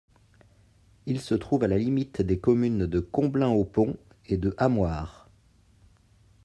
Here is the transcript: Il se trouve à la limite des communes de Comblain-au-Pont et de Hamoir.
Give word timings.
Il 1.05 1.21
se 1.21 1.35
trouve 1.35 1.63
à 1.63 1.67
la 1.67 1.77
limite 1.77 2.23
des 2.23 2.39
communes 2.39 2.87
de 2.87 2.99
Comblain-au-Pont 2.99 3.97
et 4.25 4.37
de 4.37 4.55
Hamoir. 4.57 5.29